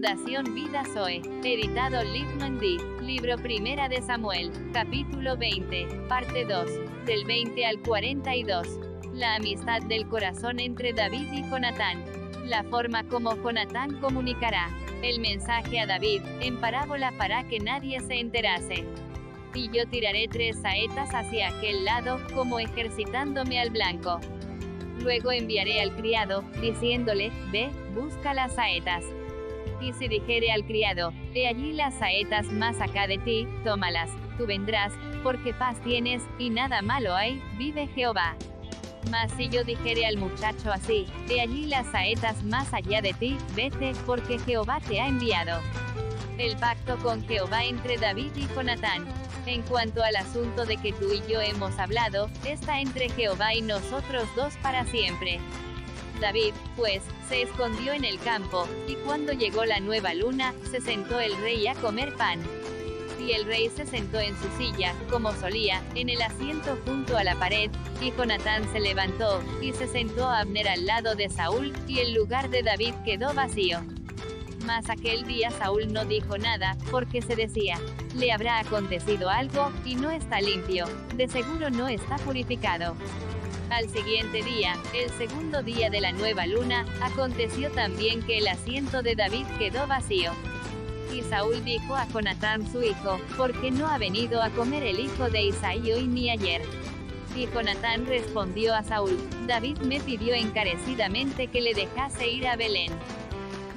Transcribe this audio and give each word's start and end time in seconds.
Fundación 0.00 0.54
Vida 0.54 0.82
Zoe, 0.94 1.20
editado 1.44 2.02
Livman 2.02 2.58
D. 2.58 2.78
Libro 3.02 3.36
Primera 3.36 3.86
de 3.86 4.00
Samuel, 4.00 4.50
capítulo 4.72 5.36
20, 5.36 6.06
parte 6.08 6.46
2, 6.46 7.04
del 7.04 7.26
20 7.26 7.66
al 7.66 7.78
42. 7.80 8.66
La 9.12 9.34
amistad 9.34 9.82
del 9.82 10.08
corazón 10.08 10.58
entre 10.58 10.94
David 10.94 11.30
y 11.34 11.42
Jonatán. 11.42 12.02
La 12.46 12.64
forma 12.64 13.04
como 13.08 13.36
Jonatán 13.42 14.00
comunicará 14.00 14.70
el 15.02 15.20
mensaje 15.20 15.78
a 15.80 15.86
David, 15.86 16.22
en 16.40 16.58
parábola 16.58 17.12
para 17.18 17.46
que 17.46 17.60
nadie 17.60 18.00
se 18.00 18.20
enterase. 18.20 18.86
Y 19.52 19.68
yo 19.68 19.86
tiraré 19.86 20.28
tres 20.28 20.56
saetas 20.62 21.10
hacia 21.12 21.48
aquel 21.48 21.84
lado, 21.84 22.18
como 22.34 22.58
ejercitándome 22.58 23.60
al 23.60 23.68
blanco. 23.68 24.18
Luego 25.02 25.30
enviaré 25.30 25.82
al 25.82 25.94
criado, 25.94 26.42
diciéndole, 26.62 27.30
ve, 27.52 27.68
busca 27.94 28.32
las 28.32 28.54
saetas. 28.54 29.04
Y 29.80 29.92
si 29.94 30.08
dijere 30.08 30.52
al 30.52 30.64
criado, 30.64 31.12
he 31.34 31.48
allí 31.48 31.72
las 31.72 31.94
saetas 31.94 32.46
más 32.46 32.80
acá 32.80 33.06
de 33.06 33.18
ti, 33.18 33.48
tómalas, 33.64 34.10
tú 34.36 34.46
vendrás, 34.46 34.92
porque 35.22 35.54
paz 35.54 35.80
tienes, 35.82 36.22
y 36.38 36.50
nada 36.50 36.82
malo 36.82 37.14
hay, 37.14 37.42
vive 37.56 37.86
Jehová. 37.88 38.36
Mas 39.10 39.32
si 39.32 39.48
yo 39.48 39.64
dijere 39.64 40.06
al 40.06 40.18
muchacho 40.18 40.70
así, 40.70 41.06
he 41.30 41.40
allí 41.40 41.66
las 41.66 41.86
saetas 41.86 42.42
más 42.44 42.72
allá 42.74 43.00
de 43.00 43.14
ti, 43.14 43.38
vete, 43.54 43.92
porque 44.06 44.38
Jehová 44.38 44.80
te 44.86 45.00
ha 45.00 45.08
enviado. 45.08 45.60
El 46.36 46.56
pacto 46.56 46.98
con 46.98 47.26
Jehová 47.26 47.64
entre 47.64 47.96
David 47.96 48.32
y 48.36 48.46
Jonatán. 48.54 49.06
En 49.46 49.62
cuanto 49.62 50.02
al 50.02 50.16
asunto 50.16 50.66
de 50.66 50.76
que 50.76 50.92
tú 50.92 51.12
y 51.12 51.22
yo 51.30 51.40
hemos 51.40 51.78
hablado, 51.78 52.30
está 52.44 52.80
entre 52.80 53.08
Jehová 53.08 53.54
y 53.54 53.62
nosotros 53.62 54.28
dos 54.36 54.54
para 54.62 54.84
siempre. 54.84 55.40
David, 56.20 56.52
pues, 56.76 57.02
se 57.28 57.42
escondió 57.42 57.92
en 57.92 58.04
el 58.04 58.18
campo, 58.20 58.68
y 58.86 58.94
cuando 58.96 59.32
llegó 59.32 59.64
la 59.64 59.80
nueva 59.80 60.14
luna, 60.14 60.54
se 60.70 60.80
sentó 60.80 61.18
el 61.18 61.36
rey 61.38 61.66
a 61.66 61.74
comer 61.74 62.14
pan. 62.16 62.40
Y 63.18 63.32
el 63.32 63.44
rey 63.44 63.68
se 63.68 63.86
sentó 63.86 64.18
en 64.18 64.36
su 64.38 64.48
silla, 64.56 64.94
como 65.10 65.32
solía, 65.34 65.82
en 65.94 66.08
el 66.08 66.22
asiento 66.22 66.78
junto 66.86 67.16
a 67.16 67.24
la 67.24 67.34
pared, 67.36 67.70
y 68.00 68.12
Jonatán 68.12 68.70
se 68.72 68.80
levantó, 68.80 69.42
y 69.60 69.72
se 69.72 69.86
sentó 69.88 70.26
a 70.26 70.40
Abner 70.40 70.68
al 70.68 70.86
lado 70.86 71.14
de 71.14 71.28
Saúl, 71.28 71.72
y 71.86 71.98
el 71.98 72.14
lugar 72.14 72.50
de 72.50 72.62
David 72.62 72.94
quedó 73.04 73.34
vacío. 73.34 73.80
Mas 74.64 74.88
aquel 74.90 75.26
día 75.26 75.50
Saúl 75.50 75.92
no 75.92 76.04
dijo 76.04 76.38
nada, 76.38 76.76
porque 76.90 77.22
se 77.22 77.34
decía, 77.34 77.78
le 78.14 78.32
habrá 78.32 78.58
acontecido 78.58 79.30
algo, 79.30 79.72
y 79.84 79.94
no 79.94 80.10
está 80.10 80.40
limpio, 80.40 80.86
de 81.16 81.28
seguro 81.28 81.70
no 81.70 81.88
está 81.88 82.16
purificado. 82.16 82.94
Al 83.70 83.88
siguiente 83.88 84.42
día, 84.42 84.76
el 84.92 85.10
segundo 85.10 85.62
día 85.62 85.90
de 85.90 86.00
la 86.00 86.10
nueva 86.10 86.44
luna, 86.46 86.84
aconteció 87.00 87.70
también 87.70 88.20
que 88.22 88.38
el 88.38 88.48
asiento 88.48 89.00
de 89.00 89.14
David 89.14 89.46
quedó 89.60 89.86
vacío. 89.86 90.32
Y 91.14 91.22
Saúl 91.22 91.64
dijo 91.64 91.94
a 91.94 92.06
Jonatán 92.08 92.70
su 92.70 92.82
hijo, 92.82 93.20
¿por 93.36 93.58
qué 93.60 93.70
no 93.70 93.86
ha 93.86 93.96
venido 93.96 94.42
a 94.42 94.50
comer 94.50 94.82
el 94.82 94.98
hijo 94.98 95.30
de 95.30 95.42
Isaí 95.42 95.92
hoy 95.92 96.08
ni 96.08 96.30
ayer? 96.30 96.62
Y 97.36 97.46
Jonatán 97.46 98.06
respondió 98.06 98.74
a 98.74 98.82
Saúl, 98.82 99.16
David 99.46 99.78
me 99.78 100.00
pidió 100.00 100.34
encarecidamente 100.34 101.46
que 101.46 101.60
le 101.60 101.72
dejase 101.72 102.28
ir 102.28 102.48
a 102.48 102.56
Belén. 102.56 102.92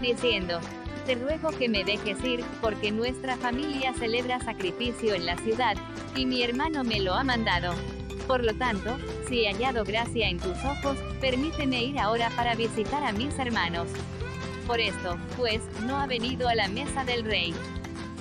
Diciendo, 0.00 0.58
te 1.04 1.16
ruego 1.16 1.50
que 1.50 1.68
me 1.68 1.84
dejes 1.84 2.22
ir, 2.24 2.42
porque 2.62 2.90
nuestra 2.92 3.36
familia 3.36 3.92
celebra 3.92 4.40
sacrificio 4.40 5.14
en 5.14 5.26
la 5.26 5.36
ciudad, 5.36 5.76
y 6.16 6.24
mi 6.24 6.42
hermano 6.42 6.82
me 6.82 6.98
lo 7.00 7.12
ha 7.12 7.24
mandado. 7.24 7.74
Por 8.26 8.44
lo 8.44 8.54
tanto, 8.54 8.96
si 9.32 9.46
hallado 9.46 9.82
gracia 9.82 10.28
en 10.28 10.38
tus 10.38 10.62
ojos, 10.62 10.98
permíteme 11.18 11.82
ir 11.82 11.98
ahora 11.98 12.28
para 12.36 12.54
visitar 12.54 13.02
a 13.02 13.12
mis 13.12 13.38
hermanos. 13.38 13.88
Por 14.66 14.78
esto, 14.78 15.16
pues, 15.38 15.62
no 15.86 15.96
ha 15.96 16.06
venido 16.06 16.50
a 16.50 16.54
la 16.54 16.68
mesa 16.68 17.02
del 17.02 17.24
rey. 17.24 17.54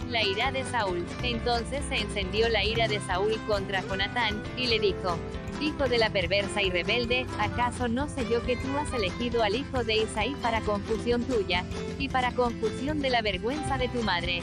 La 0.10 0.24
ira 0.24 0.54
de 0.54 0.64
Saúl. 0.64 1.06
Entonces 1.22 1.82
se 1.90 1.98
encendió 1.98 2.48
la 2.48 2.64
ira 2.64 2.88
de 2.88 3.02
Saúl 3.02 3.38
contra 3.46 3.82
Jonatán, 3.82 4.42
y 4.56 4.68
le 4.68 4.80
dijo, 4.80 5.18
Hijo 5.60 5.90
de 5.90 5.98
la 5.98 6.10
perversa 6.10 6.62
y 6.62 6.70
rebelde, 6.70 7.26
¿acaso 7.40 7.90
no 7.90 8.08
sé 8.08 8.26
yo 8.30 8.42
que 8.46 8.56
tú 8.56 8.70
has 8.78 8.94
elegido 8.94 9.44
al 9.44 9.56
hijo 9.56 9.84
de 9.84 10.04
Isaí 10.04 10.34
para 10.42 10.62
confusión 10.62 11.26
tuya, 11.26 11.66
y 12.00 12.08
para 12.08 12.32
confusión 12.32 13.02
de 13.02 13.10
la 13.10 13.22
vergüenza 13.22 13.78
de 13.78 13.90
tu 13.90 14.02
madre? 14.02 14.42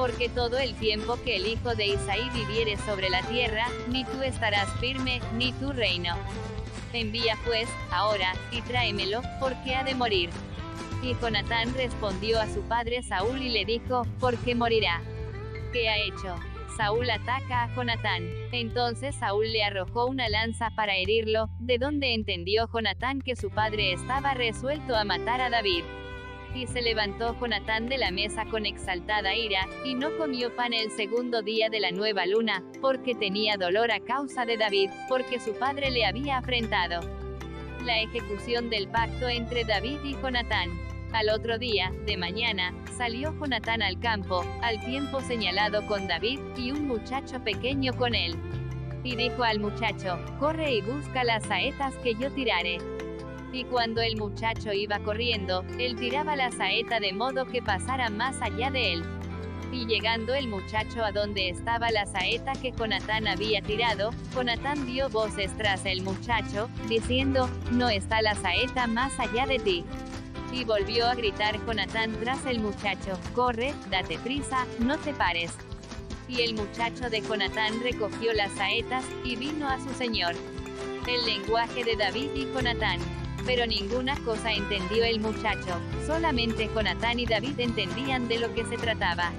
Porque 0.00 0.30
todo 0.30 0.58
el 0.58 0.74
tiempo 0.76 1.18
que 1.22 1.36
el 1.36 1.46
hijo 1.46 1.74
de 1.74 1.88
Isaí 1.88 2.30
viviere 2.30 2.78
sobre 2.78 3.10
la 3.10 3.20
tierra, 3.24 3.66
ni 3.90 4.06
tú 4.06 4.22
estarás 4.22 4.66
firme, 4.80 5.20
ni 5.34 5.52
tu 5.52 5.72
reino. 5.72 6.14
Envía 6.94 7.36
pues, 7.44 7.68
ahora, 7.90 8.32
y 8.50 8.62
tráemelo, 8.62 9.20
porque 9.38 9.74
ha 9.74 9.84
de 9.84 9.94
morir. 9.94 10.30
Y 11.02 11.14
Jonatán 11.20 11.74
respondió 11.74 12.40
a 12.40 12.46
su 12.46 12.62
padre 12.62 13.02
Saúl 13.02 13.42
y 13.42 13.50
le 13.50 13.66
dijo, 13.66 14.06
¿por 14.18 14.38
qué 14.38 14.54
morirá? 14.54 15.02
¿Qué 15.70 15.90
ha 15.90 15.98
hecho? 15.98 16.34
Saúl 16.78 17.10
ataca 17.10 17.64
a 17.64 17.74
Jonatán. 17.74 18.26
Entonces 18.52 19.14
Saúl 19.16 19.52
le 19.52 19.62
arrojó 19.64 20.06
una 20.06 20.30
lanza 20.30 20.70
para 20.70 20.96
herirlo, 20.96 21.50
de 21.58 21.76
donde 21.76 22.14
entendió 22.14 22.70
Jonatán 22.72 23.20
que 23.20 23.36
su 23.36 23.50
padre 23.50 23.92
estaba 23.92 24.32
resuelto 24.32 24.96
a 24.96 25.04
matar 25.04 25.42
a 25.42 25.50
David. 25.50 25.84
Y 26.54 26.66
se 26.66 26.82
levantó 26.82 27.36
Jonatán 27.38 27.88
de 27.88 27.96
la 27.96 28.10
mesa 28.10 28.44
con 28.44 28.66
exaltada 28.66 29.36
ira, 29.36 29.68
y 29.84 29.94
no 29.94 30.16
comió 30.18 30.54
pan 30.54 30.72
el 30.72 30.90
segundo 30.90 31.42
día 31.42 31.70
de 31.70 31.80
la 31.80 31.92
nueva 31.92 32.26
luna, 32.26 32.64
porque 32.80 33.14
tenía 33.14 33.56
dolor 33.56 33.92
a 33.92 34.00
causa 34.00 34.44
de 34.44 34.56
David, 34.56 34.90
porque 35.08 35.38
su 35.38 35.54
padre 35.54 35.90
le 35.90 36.04
había 36.04 36.38
afrentado. 36.38 37.00
La 37.84 38.00
ejecución 38.00 38.68
del 38.68 38.88
pacto 38.88 39.28
entre 39.28 39.64
David 39.64 39.98
y 40.04 40.14
Jonatán. 40.14 40.70
Al 41.12 41.30
otro 41.30 41.58
día, 41.58 41.92
de 42.04 42.16
mañana, 42.16 42.74
salió 42.96 43.32
Jonatán 43.38 43.80
al 43.82 43.98
campo, 43.98 44.44
al 44.62 44.84
tiempo 44.84 45.20
señalado 45.20 45.86
con 45.86 46.06
David, 46.06 46.40
y 46.56 46.72
un 46.72 46.86
muchacho 46.86 47.42
pequeño 47.42 47.92
con 47.94 48.14
él. 48.14 48.34
Y 49.02 49.16
dijo 49.16 49.44
al 49.44 49.60
muchacho, 49.60 50.18
corre 50.38 50.74
y 50.74 50.82
busca 50.82 51.24
las 51.24 51.44
saetas 51.44 51.94
que 51.96 52.14
yo 52.14 52.30
tirare. 52.32 52.78
Y 53.52 53.64
cuando 53.64 54.00
el 54.00 54.16
muchacho 54.16 54.72
iba 54.72 55.00
corriendo, 55.00 55.64
él 55.78 55.96
tiraba 55.96 56.36
la 56.36 56.52
saeta 56.52 57.00
de 57.00 57.12
modo 57.12 57.46
que 57.46 57.60
pasara 57.60 58.08
más 58.08 58.40
allá 58.40 58.70
de 58.70 58.92
él. 58.92 59.04
Y 59.72 59.86
llegando 59.86 60.34
el 60.34 60.48
muchacho 60.48 61.04
a 61.04 61.10
donde 61.10 61.48
estaba 61.48 61.90
la 61.90 62.06
saeta 62.06 62.52
que 62.52 62.72
Jonatán 62.72 63.26
había 63.26 63.60
tirado, 63.60 64.10
Jonatán 64.34 64.86
dio 64.86 65.08
voces 65.08 65.56
tras 65.56 65.84
el 65.84 66.02
muchacho, 66.02 66.68
diciendo, 66.88 67.48
no 67.72 67.88
está 67.88 68.22
la 68.22 68.34
saeta 68.36 68.86
más 68.86 69.18
allá 69.18 69.46
de 69.46 69.58
ti. 69.58 69.84
Y 70.52 70.64
volvió 70.64 71.06
a 71.06 71.14
gritar 71.14 71.64
Jonatán 71.66 72.12
tras 72.20 72.46
el 72.46 72.60
muchacho, 72.60 73.18
corre, 73.34 73.74
date 73.90 74.18
prisa, 74.18 74.66
no 74.80 74.96
te 74.98 75.12
pares. 75.12 75.52
Y 76.28 76.42
el 76.42 76.54
muchacho 76.54 77.10
de 77.10 77.20
Jonatán 77.20 77.80
recogió 77.82 78.32
las 78.32 78.52
saetas, 78.52 79.04
y 79.24 79.34
vino 79.34 79.68
a 79.68 79.80
su 79.80 79.92
señor. 79.94 80.34
El 81.06 81.24
lenguaje 81.26 81.82
de 81.84 81.96
David 81.96 82.30
y 82.34 82.44
Jonatán 82.52 83.00
pero 83.46 83.66
ninguna 83.66 84.16
cosa 84.24 84.52
entendió 84.52 85.04
el 85.04 85.20
muchacho, 85.20 85.80
solamente 86.06 86.70
Jonatán 86.74 87.18
y 87.18 87.26
David 87.26 87.60
entendían 87.60 88.28
de 88.28 88.38
lo 88.38 88.54
que 88.54 88.64
se 88.64 88.76
trataba. 88.76 89.32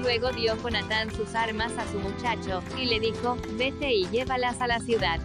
Luego 0.00 0.32
dio 0.32 0.56
Jonatán 0.60 1.14
sus 1.14 1.34
armas 1.34 1.72
a 1.78 1.86
su 1.90 1.98
muchacho, 1.98 2.62
y 2.80 2.86
le 2.86 2.98
dijo, 2.98 3.36
vete 3.52 3.92
y 3.92 4.08
llévalas 4.08 4.60
a 4.60 4.66
la 4.66 4.80
ciudad. 4.80 5.20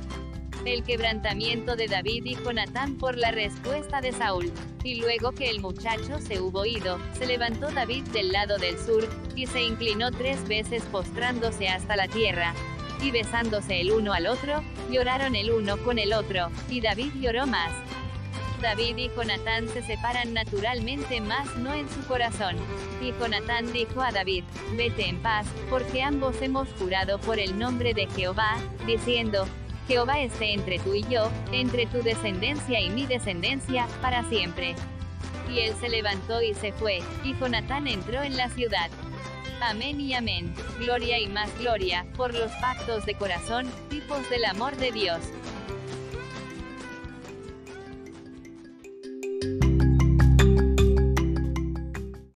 El 0.66 0.84
quebrantamiento 0.84 1.75
de 1.75 1.88
David 1.88 2.25
y 2.25 2.35
Jonatán 2.35 2.97
por 2.97 3.18
la 3.18 3.31
respuesta 3.31 4.01
de 4.01 4.12
Saúl. 4.12 4.51
Y 4.84 4.95
luego 4.95 5.31
que 5.31 5.50
el 5.50 5.62
muchacho 5.62 6.19
se 6.19 6.41
hubo 6.41 6.66
ido, 6.66 7.00
se 7.18 7.25
levantó 7.25 7.72
David 7.72 8.03
del 8.09 8.31
lado 8.31 8.57
del 8.57 8.78
sur, 8.78 9.07
y 9.35 9.47
se 9.47 9.63
inclinó 9.63 10.12
tres 10.12 10.45
veces 10.47 10.84
postrándose 10.91 11.69
hasta 11.69 11.95
la 11.95 12.07
tierra. 12.07 12.53
Y 13.01 13.12
besándose 13.12 13.79
el 13.79 13.91
uno 13.91 14.13
al 14.13 14.28
otro, 14.28 14.62
lloraron 14.91 15.35
el 15.35 15.51
uno 15.51 15.78
con 15.78 16.00
el 16.00 16.13
otro, 16.13 16.50
y 16.69 16.81
David 16.81 17.13
lloró 17.19 17.47
más. 17.47 17.72
David 18.62 18.98
y 18.98 19.09
Jonatán 19.09 19.68
se 19.69 19.81
separan 19.83 20.33
naturalmente 20.33 21.21
más 21.21 21.56
no 21.57 21.74
en 21.74 21.89
su 21.89 22.06
corazón. 22.07 22.56
Y 23.01 23.12
Jonatán 23.19 23.71
dijo 23.71 24.01
a 24.01 24.12
David, 24.12 24.44
vete 24.75 25.07
en 25.07 25.21
paz, 25.21 25.45
porque 25.69 26.01
ambos 26.01 26.42
hemos 26.42 26.68
jurado 26.80 27.19
por 27.19 27.39
el 27.39 27.57
nombre 27.57 27.94
de 27.94 28.07
Jehová, 28.07 28.57
diciendo, 28.86 29.48
Jehová 29.88 30.19
esté 30.19 30.54
entre 30.54 30.80
tú 30.80 30.94
y 30.95 31.04
yo, 31.04 31.31
entre 31.51 31.86
tu 31.86 32.01
descendencia 32.01 32.81
y 32.81 32.89
mi 32.89 33.06
descendencia, 33.06 33.88
para 34.01 34.24
siempre. 34.24 34.75
Y 35.50 35.60
él 35.60 35.74
se 35.80 35.88
levantó 35.88 36.42
y 36.42 36.53
se 36.56 36.74
fue, 36.74 37.00
y 37.24 37.33
Jonatán 37.38 37.88
entró 37.88 38.21
en 38.21 38.36
la 38.36 38.50
ciudad. 38.50 38.89
Amén 39.62 40.01
y 40.01 40.13
amén. 40.13 40.53
Gloria 40.80 41.19
y 41.19 41.27
más 41.27 41.50
gloria, 41.57 42.06
por 42.15 42.33
los 42.33 42.51
pactos 42.53 43.06
de 43.06 43.15
corazón, 43.15 43.68
tipos 43.89 44.30
del 44.30 44.45
amor 44.45 44.75
de 44.75 44.92
Dios. 44.92 45.19